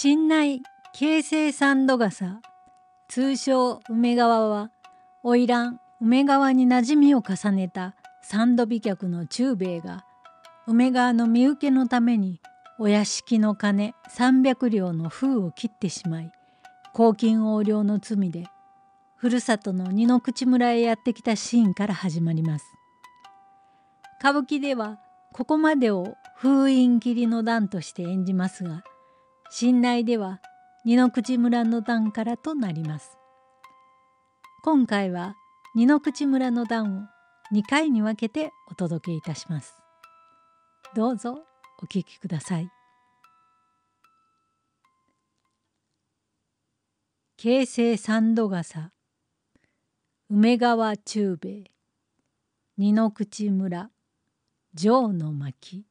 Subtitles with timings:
[0.00, 2.40] 新内京成三度笠
[3.08, 4.70] 通称梅川は
[5.24, 10.04] 花魁梅川に馴染みを重ねた三度美客の中兵衛が
[10.68, 12.40] 梅川の身請けのために
[12.78, 16.30] お屋敷の金300両の封を切ってしまい
[16.94, 18.44] 公金横領の罪で
[19.16, 22.64] ふるさとの二の口村へやってきたシーンから始まります。
[24.20, 25.00] 歌舞伎では
[25.32, 28.84] ここまでを封印切りの段として演じますが
[29.50, 30.40] 信内では
[30.84, 33.16] 二の口村の段からとなります。
[34.62, 35.36] 今回は
[35.74, 37.00] 二の口村の段を
[37.54, 39.74] 2回に分けてお届けいたします。
[40.94, 41.44] どうぞ
[41.82, 42.70] お聞きください。
[47.38, 48.90] 京成三度笠
[50.28, 51.64] 梅川中兵衛
[52.76, 53.90] 二の口村
[54.76, 55.84] 城の巻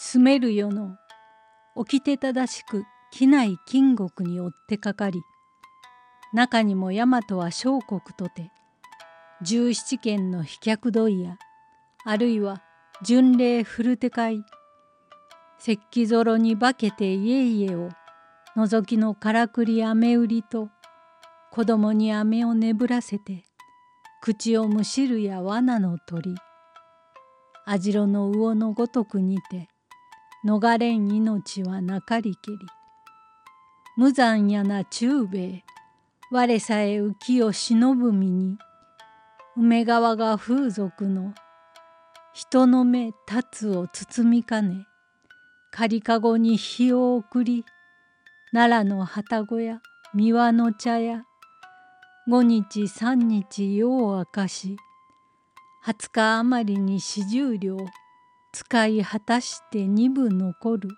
[0.00, 0.96] 住める世の
[1.74, 5.20] 掟正しく機内金国に追ってかかり
[6.32, 8.52] 中にも大和は小国とて
[9.42, 11.36] 十七軒の飛脚問屋
[12.04, 12.62] あるいは
[13.04, 14.44] 巡礼古手会
[15.58, 17.90] 石器ぞろに化けて家々を
[18.56, 20.68] 覗きのからくり飴売りと
[21.50, 23.42] 子供に飴を眠らせて
[24.22, 26.36] 口をむしるや罠の鳥
[27.66, 29.68] 網代の魚のごとくにて
[30.48, 32.58] 逃れん命はなかりけり。
[33.98, 35.64] 無残やな中兵衛。
[36.32, 38.56] 我さえ浮きを忍ぶ身に。
[39.58, 41.34] 梅川が風俗の。
[42.32, 43.16] 人の目立
[43.52, 44.86] つを包みかね。
[45.70, 47.66] 仮かごに火を送り。
[48.50, 49.82] 奈良の旅籠や
[50.14, 51.24] 三輪の茶屋。
[52.26, 54.78] 五日三日夜を明かし。
[55.82, 57.76] 二十日余りに四十両。
[58.58, 60.88] 使い果たして二分残る。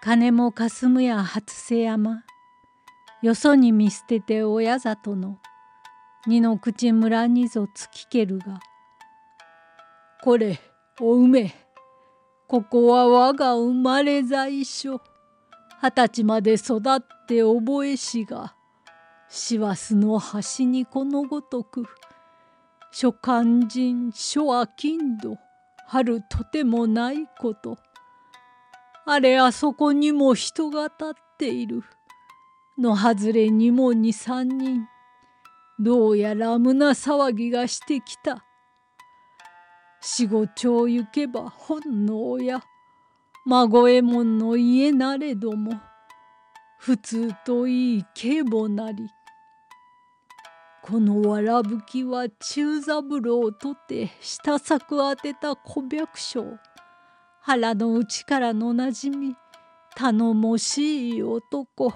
[0.00, 2.22] 金もかすむや初瀬山。
[3.20, 5.40] よそに見捨てて親里の。
[6.28, 8.60] 二の口村にぞ突きけるが。
[10.22, 10.60] これ
[11.00, 11.52] お梅
[12.46, 15.00] ここは我が生まれ在所。
[15.82, 18.54] 二十歳まで育って覚えしが。
[19.28, 21.86] 師走の端にこのごとく。
[22.92, 25.38] 諸肝心諸は金土。
[25.92, 27.76] 春とてもないこと。
[29.04, 31.82] あれあそこにも人が立っている。
[32.78, 34.88] のはずれにも二三人。
[35.78, 38.42] どうやら胸騒ぎがしてきた。
[40.00, 42.62] 四五丁行けば本の親、
[43.44, 45.78] 孫右衛門の家なれども、
[46.78, 49.10] 普通といい警母なり。
[50.82, 56.58] このわらぶきは中三郎をとて下作当てた小百姓
[57.40, 59.36] 腹の内からのなじみ
[59.94, 61.92] 頼もしい男。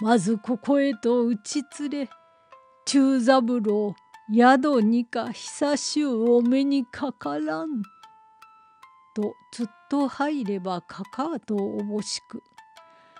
[0.00, 2.10] まずここへと打ち連れ
[2.84, 3.96] 中三郎
[4.30, 7.82] 宿にか久しゅうお目にかからん」
[9.16, 12.42] とずっと入ればかかうとおぼしく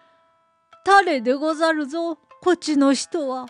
[0.86, 3.46] 「誰でござるぞこっちの人は」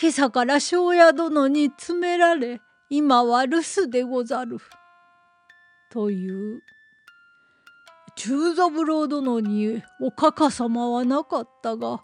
[0.00, 2.60] 今朝から庄屋殿に詰められ
[2.90, 4.58] 今は留守でござる。
[5.90, 6.62] という
[8.16, 12.02] 中三郎殿におかか様はなかったが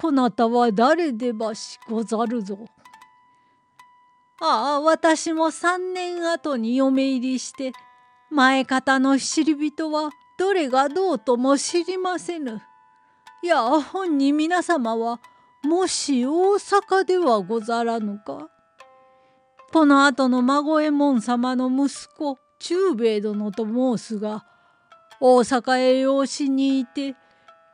[0.00, 2.66] こなたは誰でばしござるぞ。
[4.40, 7.72] ああ私も三年後に嫁入りして
[8.30, 12.62] 前方の知り人はどれがどうとも知りませぬ。
[13.42, 15.20] いや本に皆様は
[15.64, 18.48] もし大阪ではござらぬか？
[19.72, 24.46] この後の孫右衛門様の息子忠兵衛殿と申すが
[25.20, 27.16] 大阪へ養子にいて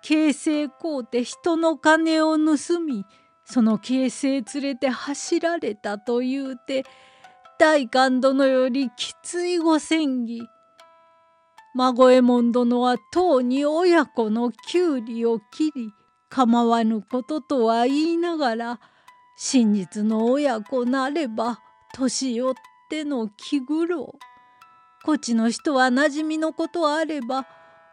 [0.03, 3.05] 形成こうて人の金を盗み
[3.45, 6.85] その形成連れて走られたと言うて
[7.59, 10.43] 大官殿よりきついご戦議。
[11.77, 15.91] 孫右衛門殿はとうに親子のきゅうりを切り
[16.35, 18.81] 構わぬこととは言いながら
[19.37, 21.61] 真実の親子なれば
[21.95, 22.55] 年寄っ
[22.91, 24.17] ての気苦労
[25.05, 27.47] こっちの人は馴染みのことあれば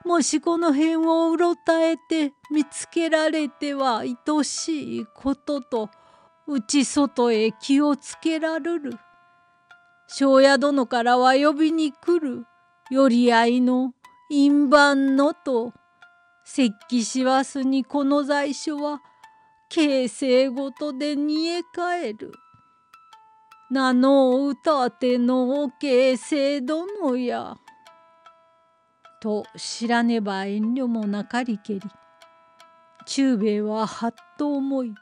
[0.04, 5.92] もしこの辺をうろたえて見つけられては愛しいことと
[6.48, 8.98] 内外へ気をつけられる。
[10.08, 12.48] 庄屋殿からは呼びに来る
[12.90, 13.94] 寄り合いの
[14.32, 15.74] 印番のと
[16.46, 19.02] 石器しわすにこの在所は
[19.70, 22.34] 形成ごとで煮え返る。
[23.70, 27.56] 名の歌てのお形成殿や。
[29.22, 31.82] と知らねば遠慮もなかりけり
[33.06, 34.96] 忠兵衛ははっと思い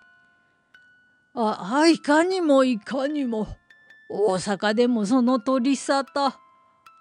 [1.34, 3.48] ああいかにもいかにも
[4.10, 6.34] 大阪でもその鳥沙汰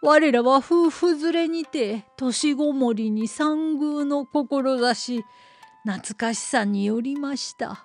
[0.01, 5.25] 我らは夫婦連れにて年ごもりに三宮の志
[5.85, 7.85] 懐かしさによりました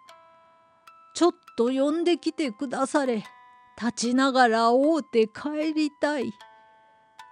[1.16, 3.24] ちょっと呼んできてくだされ
[3.76, 6.32] 立ちながら会うて帰りたい。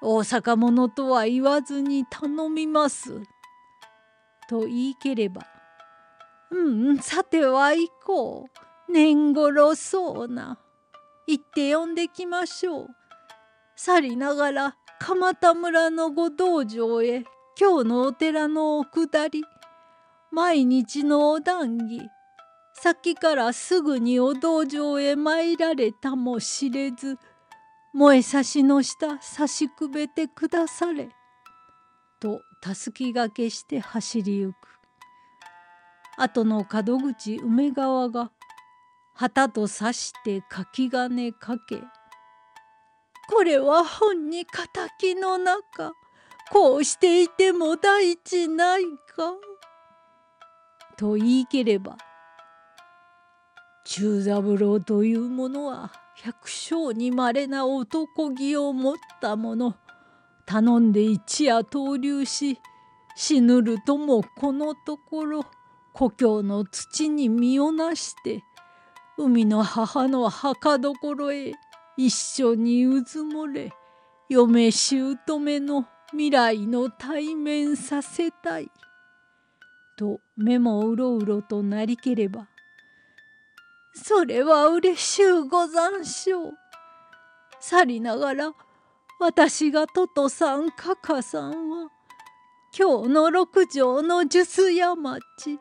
[0.01, 3.21] 大阪者とは言わずに頼みます。
[4.49, 5.43] と言いければ、
[6.49, 8.91] うん、さては行こう。
[8.91, 10.57] 年頃そうな。
[11.27, 12.87] 行って呼んできましょう。
[13.75, 17.23] 去りながら蒲田村のご道場へ
[17.59, 19.43] 今日のお寺のお下り
[20.31, 22.01] 毎日のお談義。
[22.73, 27.17] さっきからすぐにお道場へ参られたもしれず
[27.93, 31.09] 燃えさしの下差しくべてくだされ」
[32.19, 34.55] とたすきがけして走りゆく。
[36.17, 38.31] 後の門口梅川が
[39.13, 41.81] 旗と刺して柿金かけ
[43.29, 45.93] 「これは本に敵の中
[46.51, 48.83] こうしていても大事ない
[49.15, 49.33] か」
[50.97, 51.97] と言いければ
[53.85, 59.75] 中三郎というものは百姓にまれな男気を持った者
[60.45, 62.59] 頼んで一夜投留し
[63.15, 65.45] 死ぬるともこのところ
[65.93, 68.43] 故郷の土に身をなして
[69.17, 71.53] 海の母の墓所へ
[72.03, 73.71] 一緒にうずもれ
[74.27, 78.71] 嫁姑の未来の対面させたい」
[79.97, 82.47] と目もうろうろとなりければ
[83.93, 86.53] それは嬉しゅうござんしょう。
[87.59, 88.53] 去りながら
[89.19, 91.91] 私がトトさんカカさんは
[92.75, 95.59] 今日の六条の術屋町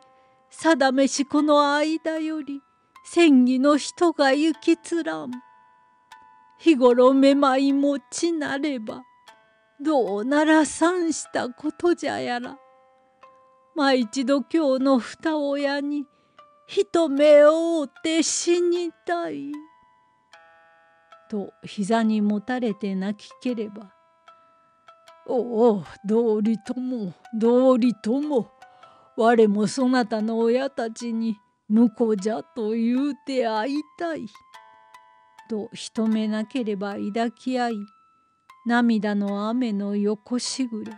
[0.48, 2.62] 定めしこの間より
[3.04, 5.49] 戦議の人が行きつらん。
[6.60, 9.02] 日頃めまい持ちなれば
[9.80, 12.58] どうならさんしたことじゃやら。
[13.74, 16.04] ま一度今日の二親に
[16.66, 19.52] 一目を追って死にたい。
[21.30, 23.94] と膝にもたれて泣きければ
[25.26, 28.50] 「おお道理とも道理とも
[29.16, 31.38] 我もそなたの親たちに
[31.70, 34.26] 婿じゃと言うて会いたい」
[35.50, 37.74] と一目なければ抱き合い
[38.64, 40.92] 涙の雨の横しぐれ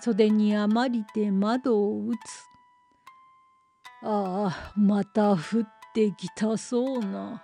[0.00, 2.18] 袖に余りて窓を打つ
[4.02, 5.38] ああまた降っ
[5.94, 7.42] てきたそうな。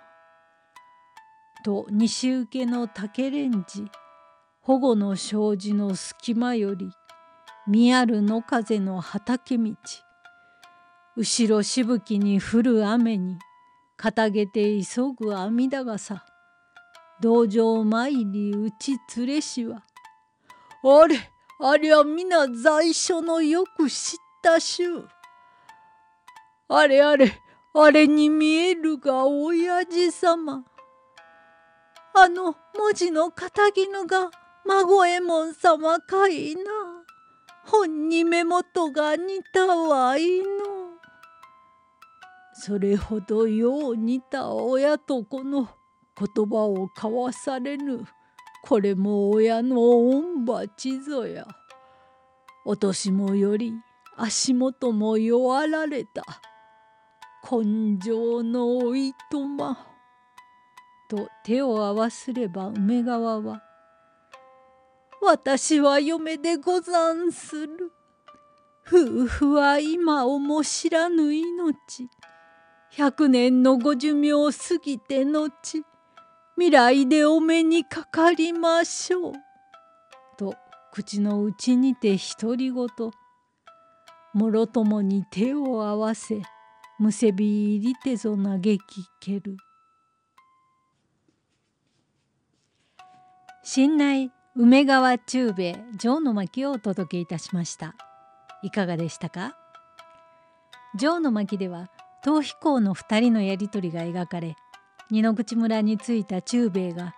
[1.63, 3.85] と西受けの竹レンジ
[4.61, 6.89] 保護の障子の隙間より
[7.67, 9.75] 見ある野風の畑道
[11.15, 13.37] 後ろしぶきに降る雨に
[13.97, 16.25] 肩げて急ぐ阿弥陀傘
[17.21, 19.83] 道場参りうち連れしは
[20.83, 21.17] あれ
[21.61, 25.05] ありゃ皆在所のよく知った衆
[26.75, 27.31] あれあれ、
[27.75, 30.63] あれに見えるが親父様。
[32.15, 34.31] あの文字の肩絹が
[34.65, 36.61] 孫右衛門様かいな。
[37.65, 40.72] 本に目元が似たわいの。
[42.53, 45.67] それほどよう似た親と子の
[46.15, 48.05] 言葉を交わされぬ。
[48.63, 51.47] これも親の恩鉢ぞや。
[52.65, 53.73] お年もより
[54.15, 56.23] 足元も弱られた。
[57.43, 59.87] 根性のおいとま」
[61.09, 63.61] と手を合わすれば梅川は
[65.21, 67.91] 「私は嫁でござんする。
[68.85, 72.09] 夫婦は今をも知らぬ命。
[72.95, 75.51] 百年のご寿命過ぎて後
[76.55, 79.33] 未来でお目にかかりましょう。
[80.37, 80.53] と
[80.91, 82.87] 口の内にて独り言
[84.35, 86.43] もろともに手を合わせ
[86.99, 88.79] むせび入りてぞ嘆き
[89.19, 89.57] ける。
[93.63, 97.95] 新内梅川中兵衛城の巻をお届けいたしました。
[98.61, 99.57] いかがでしたか？
[100.95, 101.89] 城の巻では
[102.23, 104.55] 逃避行の2人のやり取りが描かれ
[105.11, 107.15] 二の口村に着いた中兵衛が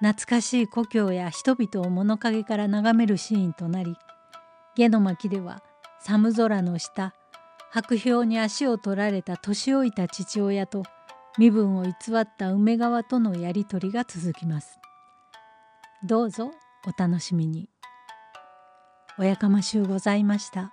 [0.00, 3.96] 懐かしい故郷や人々を物陰から眺めるシーンとなり
[4.76, 5.62] 下の巻では
[6.00, 7.14] 寒空の下
[7.70, 10.84] 白氷に足を取られた年老いた父親と
[11.38, 14.78] 身分を偽った梅川とのやり取りが続きます。
[16.04, 16.50] どうぞ
[16.86, 17.68] お楽しみに。
[19.18, 20.72] おやかましゅうございました。